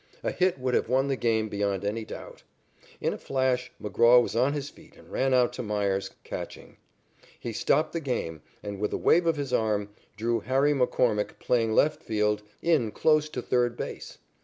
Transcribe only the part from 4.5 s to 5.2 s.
his feet and